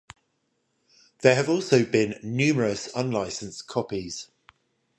[1.19, 4.31] There have also been numerous unlicensed copies.